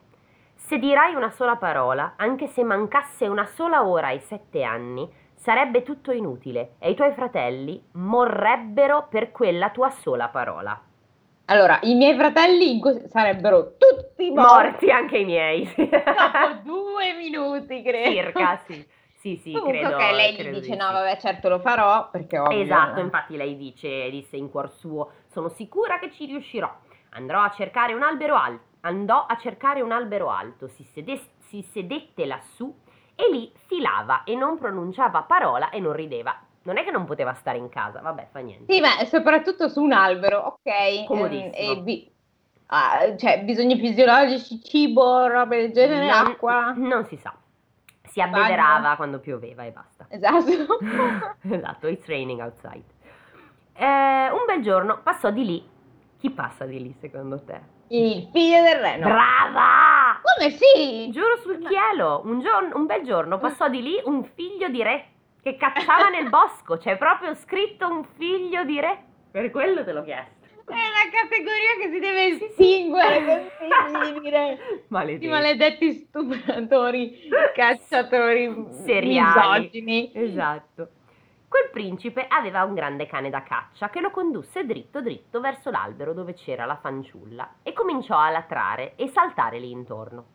[0.55, 5.83] Se dirai una sola parola, anche se mancasse una sola ora ai sette anni, sarebbe
[5.83, 10.79] tutto inutile e i tuoi fratelli morrebbero per quella tua sola parola.
[11.45, 15.63] Allora, i miei fratelli sarebbero tutti morti Morti anche i miei.
[15.75, 18.09] dopo due minuti, credo.
[18.09, 18.85] Circa, sì.
[19.17, 19.95] Sì, sì, Comunque, credo.
[19.95, 20.93] ok, lei gli credo dice di no, sì.
[20.93, 22.61] vabbè, certo lo farò, perché ovvio.
[22.61, 26.71] Esatto, infatti lei dice, disse in cuor suo, sono sicura che ci riuscirò.
[27.11, 28.63] Andrò a cercare un albero alto.
[28.81, 32.71] Andò a cercare un albero alto, si, sede- si sedette lassù
[33.15, 36.39] e lì filava e non pronunciava parola e non rideva.
[36.65, 38.73] Non è che non poteva stare in casa, vabbè, fa niente.
[38.73, 40.59] Sì, ma soprattutto su un albero, ok.
[40.63, 41.71] ehm, Comodissimo.
[41.71, 42.11] e bi-
[42.67, 46.73] ah, cioè, bisogni fisiologici, cibo, robe del genere, Non- acqua.
[46.75, 47.33] Non si sa.
[48.03, 48.37] Si Bagno.
[48.37, 50.07] abbederava quando pioveva e basta.
[50.09, 50.79] Esatto.
[51.51, 52.83] esatto, it's raining outside.
[53.73, 55.69] Eh, un bel giorno passò di lì.
[56.17, 57.59] Chi passa di lì secondo te?
[57.89, 59.07] Il figlio del re, no.
[59.07, 60.19] Brava!
[60.23, 61.09] Come sì?
[61.11, 65.05] Giuro sul cielo, un, giorno- un bel giorno passò di lì un figlio di re
[65.45, 66.77] che cacciava nel bosco.
[66.77, 69.03] C'è proprio scritto un figlio di re.
[69.29, 70.33] Per quello te l'ho chiesto.
[70.65, 72.45] È una categoria che si deve Sì, sì.
[72.45, 73.23] estinguere
[73.59, 74.55] con i figli di re.
[74.57, 75.27] Questi Maledetti.
[75.27, 79.59] maledetti stupratori, cacciatori, Seriali.
[79.61, 80.11] misogini.
[80.15, 80.87] Esatto.
[81.47, 86.13] Quel principe aveva un grande cane da caccia che lo condusse dritto dritto verso l'albero
[86.13, 90.25] dove c'era la fanciulla e cominciò a latrare e saltare lì intorno.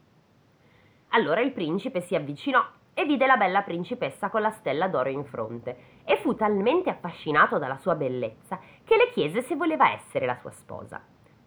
[1.09, 2.65] Allora il principe si avvicinò
[3.01, 7.59] e vide la bella principessa con la stella d'oro in fronte e fu talmente affascinato
[7.59, 11.01] dalla sua bellezza che le chiese se voleva essere la sua sposa.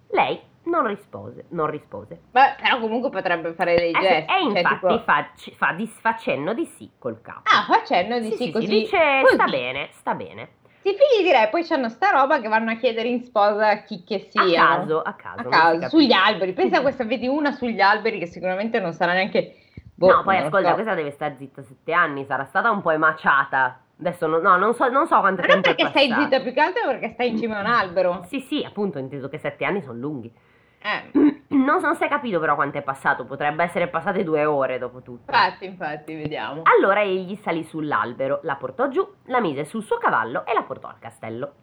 [0.10, 2.22] Lei non rispose, non rispose.
[2.32, 4.16] Beh, però comunque potrebbe fare dei Eh gesti.
[4.16, 7.42] e cioè, infatti tipo- fa, fa, dis- fa cenno di sì col capo.
[7.44, 8.66] Ah, facendo di Sì, sì, sì, così.
[8.68, 9.34] sì, dice così.
[9.36, 10.50] sta bene, sta bene.
[10.82, 14.04] Sì, figli di re, poi c'hanno sta roba che vanno a chiedere in sposa chi
[14.04, 14.42] che sia.
[14.42, 15.48] A caso, a caso.
[15.48, 16.54] A caso, sugli alberi.
[16.54, 19.58] Pensa a questa, vedi una sugli alberi che sicuramente non sarà neanche...
[19.96, 20.74] boh, no, poi non ascolta, so.
[20.74, 23.80] questa deve stare zitta sette anni, sarà stata un po' emaciata.
[24.00, 26.42] Adesso no, no, non, so, non so quanto Ma non tempo è perché stai zitta,
[26.42, 28.24] più che altro perché stai in cima a un albero.
[28.28, 30.34] Sì, sì, appunto, ho inteso che sette anni sono lunghi.
[30.80, 34.80] Eh, Non so se hai capito però quanto è passato, potrebbe essere passate due ore
[34.80, 35.32] dopo tutto.
[35.32, 36.64] infatti, infatti, vediamo.
[36.64, 40.88] Allora egli salì sull'albero, la portò giù, la mise sul suo cavallo e la portò
[40.88, 41.54] al castello.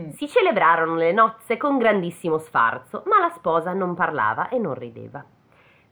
[0.00, 0.10] Mm.
[0.10, 5.22] Si celebrarono le nozze con grandissimo sfarzo, ma la sposa non parlava e non rideva.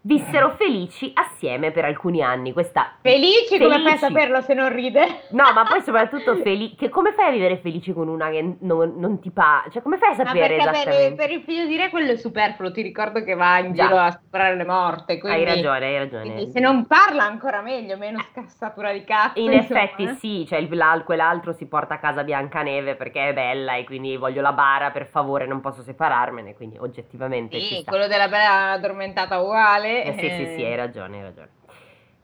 [0.02, 2.52] Vissero felici assieme per alcuni anni.
[2.52, 3.98] Questa Felici, come fai a Felici.
[3.98, 5.26] saperlo se non ride?
[5.30, 6.74] No, ma poi soprattutto felici.
[6.76, 9.64] Che come fai a vivere felici con una che non, non ti pa...
[9.70, 11.14] Cioè, come fai a Ma sapere perché per, esattamente?
[11.14, 13.86] per il figlio di re quello è superfluo, ti ricordo che va in Già.
[13.86, 16.50] giro a stuprare le morte, quindi, Hai ragione, hai ragione.
[16.50, 19.38] se non parla ancora meglio, meno scassatura di cazzo.
[19.40, 20.14] In insomma, effetti eh.
[20.14, 20.66] sì, cioè
[21.04, 25.06] quell'altro si porta a casa Biancaneve perché è bella e quindi voglio la bara, per
[25.06, 29.89] favore non posso separarmene, quindi oggettivamente Sì, quello della bella addormentata uguale.
[30.02, 30.54] Eh, sì, sì, eh.
[30.56, 31.48] sì, hai ragione, hai ragione.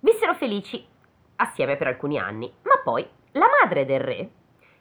[0.01, 0.87] Vissero felici
[1.37, 4.31] assieme per alcuni anni, ma poi la madre del re,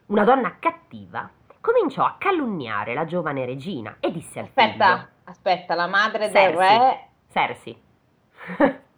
[0.07, 5.87] una donna cattiva, cominciò a calunniare la giovane regina e disse al Aspetta, aspetta, la
[5.87, 6.77] madre del Cersei.
[6.77, 6.77] re...
[6.77, 7.83] figlio, Cersei.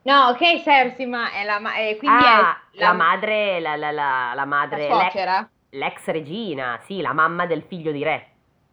[0.04, 1.60] No, ok, Cersei, ma è la...
[1.60, 5.50] ma- eh, quindi ah, è la, madre, la, la, la, la la madre, l'ex, suocera?
[5.70, 8.28] l'ex regina, sì, la mamma del figlio di re.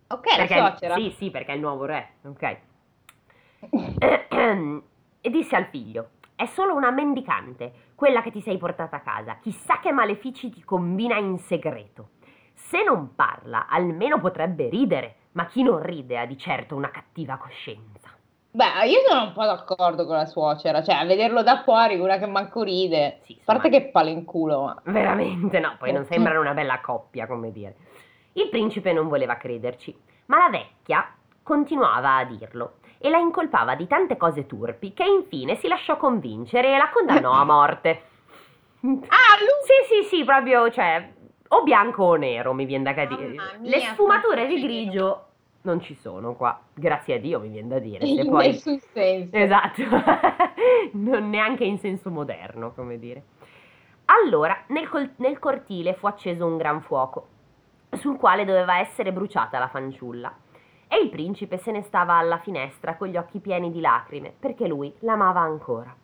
[0.09, 0.95] Ok, Perché- la suocera.
[0.95, 2.57] Sì, sì, perché è il nuovo re, ok.
[5.25, 9.39] e disse al figlio: È solo una mendicante, quella che ti sei portata a casa.
[9.41, 12.11] Chissà che malefici ti combina in segreto.
[12.53, 17.39] Se non parla, almeno potrebbe ridere, ma chi non ride ha di certo una cattiva
[17.39, 18.11] coscienza.
[18.51, 22.19] Beh, io sono un po' d'accordo con la suocera, cioè a vederlo da fuori, quella
[22.19, 23.21] che manco ride.
[23.23, 24.83] Sì, A parte che in culo, ma...
[24.85, 27.77] Veramente no, poi non sembrano una bella coppia, come dire.
[28.35, 33.87] Il principe non voleva crederci, ma la vecchia continuava a dirlo e la incolpava di
[33.87, 38.03] tante cose turpi che infine si lasciò convincere e la condannò a morte.
[38.85, 39.65] Ah, lui!
[39.65, 41.11] Sì, sì, sì, proprio, cioè,
[41.49, 43.29] o bianco o nero, mi viene da dire.
[43.29, 45.25] Mia, Le sfumature di grigio
[45.63, 48.05] non ci sono qua, grazie a Dio, mi viene da dire.
[48.05, 48.49] Se In poi...
[48.49, 49.35] nessun senso.
[49.35, 49.83] Esatto,
[50.93, 53.23] non neanche in senso moderno, come dire.
[54.05, 57.27] Allora, nel, col- nel cortile fu acceso un gran fuoco,
[57.93, 60.31] sul quale doveva essere bruciata la fanciulla.
[60.89, 64.67] E il principe se ne stava alla finestra con gli occhi pieni di lacrime, perché
[64.67, 65.95] lui l'amava ancora.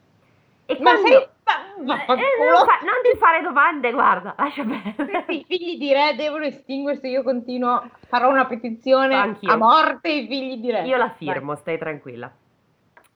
[0.66, 1.16] E Ma quando- sei...
[1.16, 2.48] ma- Eh, vaffanculo.
[2.50, 5.24] non, fa- non ti fare domande, guarda, lascia perdere.
[5.24, 9.50] Questi figli di re devono estinguersi, io continuo, farò una petizione Anch'io.
[9.52, 10.82] a morte i figli di re.
[10.82, 12.30] Io la firmo, stai tranquilla.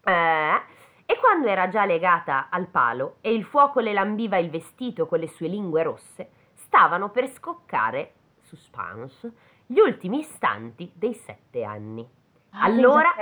[0.07, 0.61] Eh,
[1.07, 5.18] e quando era già legata al palo e il fuoco le lambiva il vestito con
[5.18, 9.33] le sue lingue rosse, stavano per scoccare, suspense,
[9.66, 12.07] gli ultimi istanti dei sette anni.
[12.50, 13.14] Ah, allora-.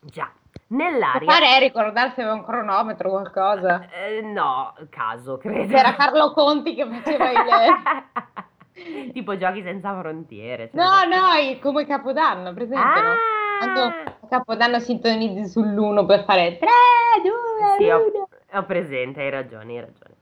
[0.00, 0.30] Già,
[0.68, 1.30] nell'aria...
[1.30, 3.88] fare ricordarsi aveva un cronometro o qualcosa.
[3.90, 5.74] Eh, no, caso, credo.
[5.74, 9.12] C'era Carlo Conti che faceva il...
[9.12, 10.70] tipo giochi senza frontiere.
[10.70, 13.10] cioè- No, no, il- come Capodanno, presente, no?
[13.10, 13.16] Ah!
[13.58, 16.68] Quando a Capodanno sintonizzi sull'uno per fare 3,
[17.24, 17.32] 2,
[17.78, 18.28] Sì, ho, 1.
[18.52, 20.14] ho presente, hai ragione, hai ragione.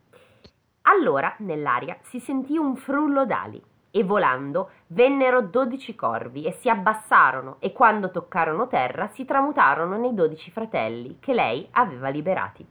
[0.89, 3.63] Allora, nell'aria si sentì un frullo d'ali
[3.99, 10.13] e volando vennero dodici corvi e si abbassarono e quando toccarono terra si tramutarono nei
[10.15, 12.67] dodici fratelli che lei aveva liberati.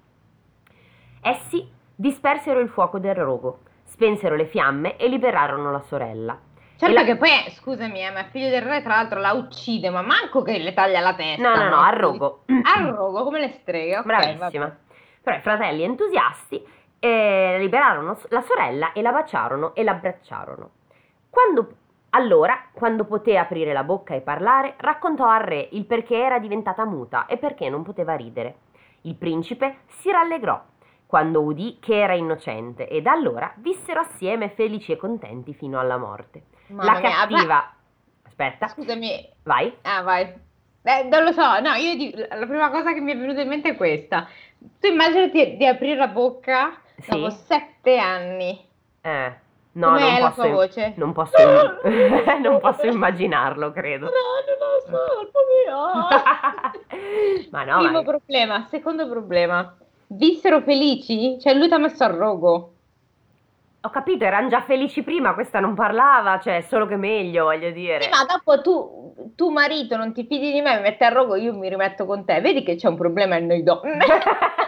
[1.21, 6.37] Essi dispersero il fuoco del rogo, spensero le fiamme e liberarono la sorella.
[6.77, 9.89] Certo la- che poi, scusami, eh, ma il figlio del re tra l'altro la uccide,
[9.89, 11.41] ma manco che le taglia la testa.
[11.41, 12.43] No, no, no, a rogo.
[12.47, 14.39] A rogo, come le streghe, ok, Bravissima.
[14.65, 14.75] vabbè.
[15.23, 16.63] Però i fratelli entusiasti
[16.99, 20.69] eh, liberarono la sorella e la baciarono e l'abbracciarono.
[21.35, 21.67] Quando,
[22.11, 26.85] allora, quando poté aprire la bocca e parlare, raccontò al re il perché era diventata
[26.85, 28.55] muta e perché non poteva ridere.
[29.01, 30.63] Il principe si rallegrò
[31.05, 35.97] quando udì che era innocente e da allora vissero assieme felici e contenti fino alla
[35.97, 36.43] morte.
[36.67, 37.45] Mamma la mia, cattiva...
[37.53, 37.73] ma-
[38.27, 39.75] Aspetta, Scusami, vai.
[39.81, 40.23] ah vai.
[40.83, 43.49] Eh, non lo so, no, io di- la prima cosa che mi è venuta in
[43.49, 44.25] mente è questa.
[44.79, 47.09] Tu immaginati di aprire la bocca Sì.
[47.11, 48.65] dopo sette anni.
[49.01, 49.43] Eh,
[49.75, 50.93] no, Com'è non la posso, tua voce?
[50.97, 51.35] non posso,
[52.41, 54.05] non posso immaginarlo, credo.
[54.05, 55.29] No, non lo so,
[57.51, 58.67] ma no, Primo ma- problema.
[58.69, 59.77] Secondo problema.
[60.07, 61.37] Vissero felici?
[61.39, 62.73] Cioè lui ti ha messo al rogo.
[63.81, 68.01] ho capito, erano già felici prima, questa non parlava, cioè, solo che meglio, voglio dire.
[68.03, 71.35] Sì, ma dopo tu, tu marito, non ti fidi di me, mi metti al rogo,
[71.35, 72.41] io mi rimetto con te.
[72.41, 74.05] Vedi che c'è un problema e noi donne.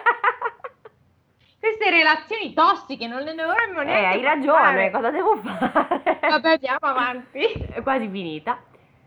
[1.88, 4.92] Queste relazioni tossiche non le dovremmo eh, neanche hai ragione, fare.
[4.92, 6.20] cosa devo fare?
[6.20, 7.40] Vabbè, andiamo avanti.
[7.40, 8.62] È quasi finita,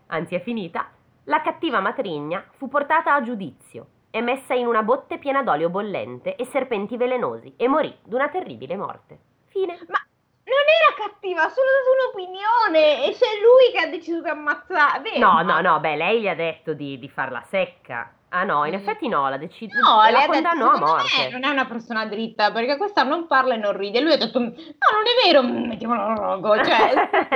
[0.07, 0.91] anzi è finita.
[1.25, 6.37] La cattiva matrigna fu portata a giudizio e messa in una botte piena d'olio bollente
[6.37, 9.19] e serpenti velenosi e morì d'una terribile morte.
[9.49, 9.79] Fine.
[9.89, 9.99] Ma
[10.45, 11.69] non era cattiva, solo
[12.17, 15.19] un'opinione e c'è lui che ha deciso di ammazzare.
[15.19, 18.11] No, no, no, beh, lei gli ha detto di, di farla secca.
[18.33, 18.77] Ah no, in Mm.
[18.77, 21.09] effetti no, la decide No, la condannò a morte.
[21.19, 24.01] me non è una persona dritta perché questa non parla e non ride.
[24.01, 26.55] Lui ha detto, no, non è vero, mm, mettiamolo a rogo.
[26.63, 26.93] Cioè,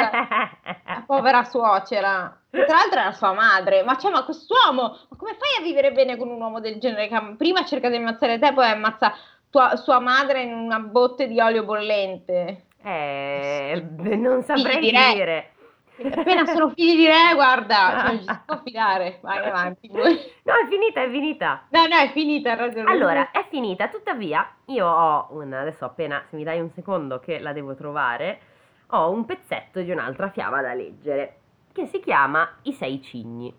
[0.87, 2.37] la povera suocera.
[2.49, 3.83] Tra l'altro è la sua madre.
[3.83, 7.09] Ma cioè, ma quest'uomo, ma come fai a vivere bene con un uomo del genere
[7.09, 9.13] che prima cerca di ammazzare te, poi ammazza
[9.51, 12.67] tua- sua madre in una botte di olio bollente?
[12.85, 15.13] Eh, non saprei Figli di re.
[15.15, 15.53] dire.
[15.97, 19.19] Appena sono figli di re, guarda, cioè, ci si può fidare.
[19.23, 19.89] Vai avanti.
[19.89, 20.03] voi.
[20.43, 21.67] No, è finita, è finita.
[21.71, 22.91] No, no, è finita, ragione.
[22.91, 27.39] Allora, è finita, tuttavia, io ho un, adesso appena, se mi dai un secondo che
[27.39, 28.41] la devo trovare,
[28.89, 31.39] ho un pezzetto di un'altra fiaba da leggere,
[31.73, 33.55] che si chiama I sei cigni.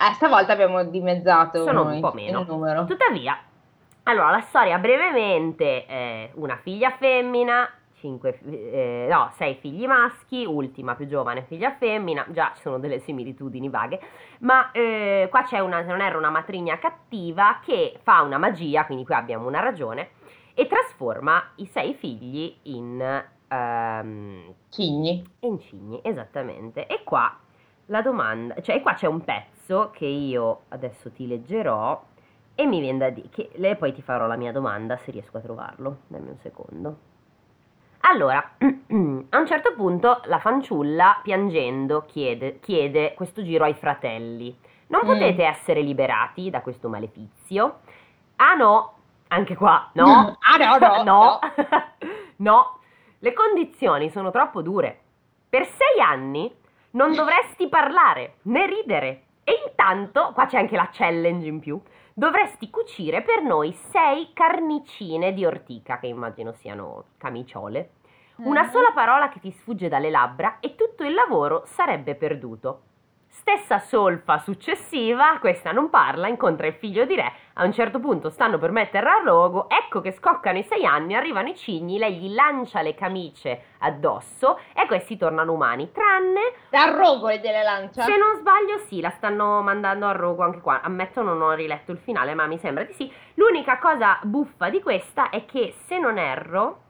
[0.00, 2.40] Eh, stavolta abbiamo dimezzato Sono noi un po' meno.
[2.42, 2.84] il numero.
[2.84, 3.36] Tuttavia,
[4.04, 7.68] allora, la storia brevemente è una figlia femmina,
[7.98, 12.78] cinque, fi- eh, no, sei figli maschi, ultima più giovane figlia femmina, già ci sono
[12.78, 14.00] delle similitudini vaghe,
[14.40, 19.04] ma eh, qua c'è una, non erro, una matrigna cattiva che fa una magia, quindi
[19.04, 20.10] qui abbiamo una ragione,
[20.54, 25.24] e trasforma i sei figli in, ehm, Cigni.
[25.40, 26.86] in cigni, esattamente.
[26.86, 27.36] E qua
[27.86, 32.02] la domanda, cioè qua c'è un pezzo che io adesso ti leggerò
[32.54, 35.36] e mi viene da dire che e poi ti farò la mia domanda se riesco
[35.38, 35.98] a trovarlo.
[36.08, 36.96] Dammi un secondo.
[38.00, 44.56] Allora, a un certo punto la fanciulla piangendo chiede, chiede questo giro ai fratelli.
[44.88, 45.06] Non Mm.
[45.06, 47.80] potete essere liberati da questo malefizio?
[48.36, 48.94] Ah no,
[49.28, 50.36] anche qua, no.
[50.40, 51.38] Ah, no, no, no.
[52.40, 52.78] No,
[53.18, 55.00] le condizioni sono troppo dure.
[55.50, 56.50] Per sei anni
[56.92, 59.22] non dovresti parlare né ridere.
[59.42, 61.80] E intanto, qua c'è anche la challenge in più,
[62.18, 67.90] dovresti cucire per noi sei carnicine di ortica, che immagino siano camiciole.
[68.38, 68.70] Una Mhm.
[68.70, 72.80] sola parola che ti sfugge dalle labbra e tutto il lavoro sarebbe perduto.
[73.38, 78.30] Stessa solfa successiva, questa non parla, incontra il figlio di re, a un certo punto
[78.30, 82.16] stanno per metterla a rogo, ecco che scoccano i sei anni, arrivano i cigni, lei
[82.16, 88.02] gli lancia le camicie addosso e questi tornano umani, tranne, Dal rogo e delle lancia.
[88.02, 91.92] se non sbaglio sì, la stanno mandando a rogo anche qua, ammetto non ho riletto
[91.92, 95.98] il finale ma mi sembra di sì, l'unica cosa buffa di questa è che se
[95.98, 96.80] non erro...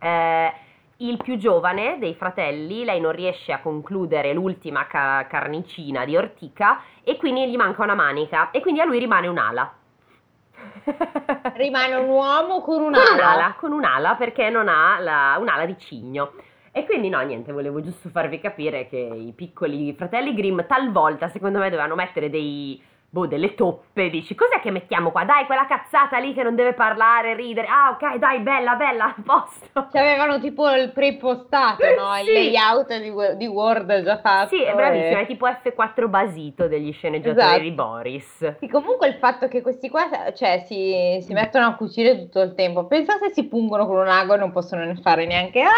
[0.00, 0.52] eh,
[1.00, 6.80] il più giovane dei fratelli, lei non riesce a concludere l'ultima ca- carnicina di ortica
[7.04, 9.72] e quindi gli manca una manica e quindi a lui rimane un'ala.
[11.54, 13.12] Rimane un uomo con Con un'ala.
[13.14, 16.32] un'ala, con un'ala perché non ha la- un'ala di cigno.
[16.72, 21.58] E quindi no, niente, volevo giusto farvi capire che i piccoli fratelli Grimm talvolta secondo
[21.58, 22.80] me dovevano mettere dei
[23.10, 25.24] boh, delle toppe, dici, cos'è che mettiamo qua?
[25.24, 27.66] Dai, quella cazzata lì che non deve parlare, ridere.
[27.66, 29.88] Ah, ok, dai, bella, bella, a posto.
[29.90, 32.14] Cioè, avevano tipo il preimpostato, no?
[32.20, 32.32] Il Sì.
[32.32, 34.54] layout di, di Word già fatto.
[34.54, 37.60] Sì, è bravissima, e- è tipo F4 basito degli sceneggiatori Esatto.
[37.62, 38.56] di Boris.
[38.58, 42.54] Sì, comunque il fatto che questi qua, cioè, si, si mettono a cucire tutto il
[42.54, 42.86] tempo.
[42.86, 45.62] Pensa se si pungono con un ago e non possono fare neanche.
[45.62, 45.70] Ah,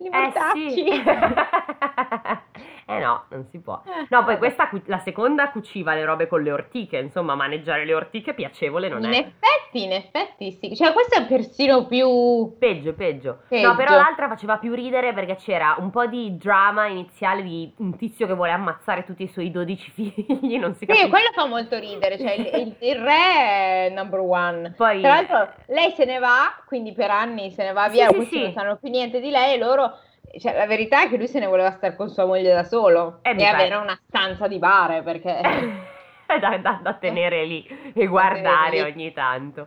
[0.00, 0.70] li Eh mortacci!
[0.70, 0.88] sì.
[2.86, 3.80] eh no, non si può.
[3.86, 7.94] Eh, No, poi questa, la seconda cuciva le robe con le ortiche, insomma, maneggiare le
[7.94, 9.18] ortiche piacevole non In è.
[9.18, 10.74] effetti, in effetti sì.
[10.74, 12.56] Cioè, questo è persino più...
[12.58, 13.40] Peggio, peggio.
[13.48, 13.68] Peggio.
[13.68, 17.96] No, però l'altra faceva più ridere perché c'era un po' di drama iniziale di un
[17.96, 21.08] tizio che vuole ammazzare tutti i suoi 12 figli, non si Sì, capisce.
[21.08, 24.74] quello fa molto ridere, cioè il, il- il re è number one.
[24.76, 28.10] Poi Tra l'altro lei se ne va, quindi per anni se ne va via, Sì,
[28.10, 28.42] sì, questi sì.
[28.42, 29.89] non sanno più niente di lei e loro...
[30.38, 33.18] Cioè, la verità è che lui se ne voleva stare con sua moglie da solo
[33.22, 35.40] Eh, e avere una stanza di bare perché...
[35.40, 38.92] è da, da- da tenere lì e guardare lì.
[38.92, 39.66] ogni tanto.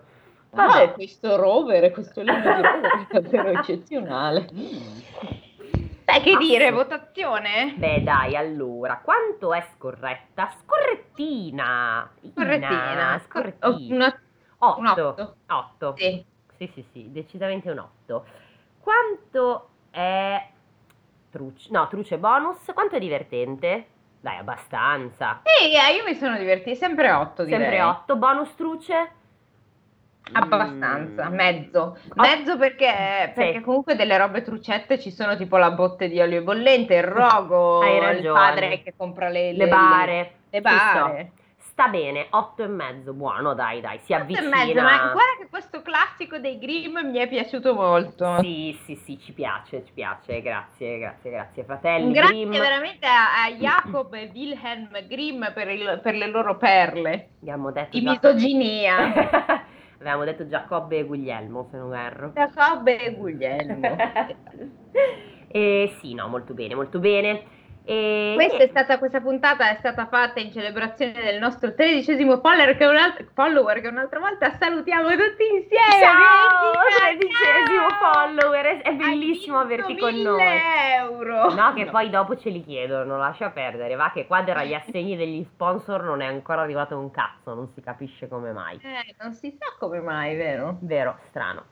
[0.56, 0.92] Ah, Vabbè.
[0.94, 4.48] questo rover, questo libro rover è davvero eccezionale.
[6.06, 6.76] Sai che dire, Asso.
[6.76, 7.74] votazione?
[7.76, 10.52] Beh, dai, allora, quanto è scorretta?
[10.64, 12.10] Scorrettina!
[12.34, 13.22] Scorrettina.
[13.26, 13.96] Scorrettina.
[13.96, 14.20] Una-
[14.60, 14.80] 8.
[14.80, 15.36] un otto.
[15.48, 15.94] 8.
[15.98, 16.26] sì.
[16.58, 18.26] Sì, sì, sì, decisamente un 8.
[18.80, 20.50] Quanto è
[21.34, 21.68] truce?
[21.72, 22.60] No, truce bonus.
[22.74, 23.86] Quanto è divertente?
[24.22, 25.42] Dai, abbastanza.
[25.44, 27.60] Sì, eh, io mi sono divertita, sempre 8 direi.
[27.60, 28.16] Sempre 8.
[28.16, 29.12] Bonus truce?
[30.32, 31.34] Abbastanza, Mm.
[31.34, 31.98] mezzo.
[32.16, 32.88] Mezzo perché,
[33.28, 33.34] Sì.
[33.34, 37.82] perché comunque delle robe truccette ci sono tipo la botte di olio bollente, il rogo,
[37.82, 40.32] Hai il padre che compra le, Le bare.
[40.50, 41.32] Le Ci bare.
[41.74, 44.50] Sta bene, 8 e mezzo, buono, dai, dai, si Otto e avvicina.
[44.64, 48.38] mezzo, ma guarda che questo classico dei Grimm mi è piaciuto molto.
[48.42, 52.06] Sì, sì, sì, ci piace, ci piace, grazie, grazie, grazie, fratelli.
[52.06, 52.52] Un grazie Grimm.
[52.52, 57.98] veramente a, a Jacob e Wilhelm Grimm per, il- per le loro perle Abbiamo detto
[57.98, 58.96] di misoginia.
[59.98, 62.34] Avevamo detto Giacobbe e Guglielmo, se non erro.
[62.36, 63.96] Giacobbe e Guglielmo.
[65.48, 67.53] e sì, no, molto bene, molto bene.
[67.86, 72.78] E questa, è stata, questa puntata è stata fatta in celebrazione del nostro tredicesimo follower
[72.78, 72.88] che,
[73.34, 76.00] follower che un'altra volta salutiamo tutti insieme.
[76.00, 80.42] Ciao, tredicesimo follower, è bellissimo averti con noi.
[80.96, 81.54] euro.
[81.54, 85.18] No, che poi dopo ce li chiedono, lascia perdere, va che qua tra gli assegni
[85.18, 88.80] degli sponsor non è ancora arrivato un cazzo, non si capisce come mai.
[88.82, 90.78] Eh, non si sa come mai, vero?
[90.80, 91.66] Vero, strano.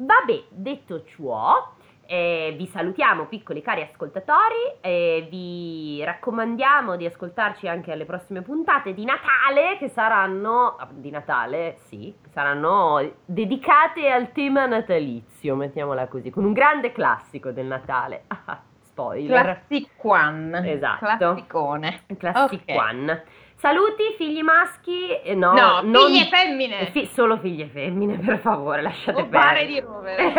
[0.00, 1.74] Vabbè, detto ciò,
[2.10, 8.94] eh, vi salutiamo piccoli cari ascoltatori e vi raccomandiamo di ascoltarci anche alle prossime puntate
[8.94, 16.30] di Natale che saranno ah, di Natale, sì, saranno dedicate al tema natalizio, mettiamola così,
[16.30, 18.24] con un grande classico del Natale.
[18.98, 19.42] spoiler.
[19.42, 20.72] Classic one.
[20.72, 21.06] Esatto.
[21.06, 22.00] Classicone.
[22.18, 22.76] Classic okay.
[22.76, 23.24] one.
[23.54, 26.06] Saluti, figli maschi, eh, no, no non...
[26.06, 26.86] figlie femmine.
[26.90, 29.66] Fi- solo figlie femmine, per favore, lasciate o perdere.
[29.66, 30.32] di rovere.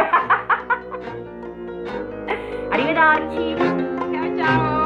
[3.00, 3.56] Arrivederci.
[4.12, 4.79] Ciao ciao.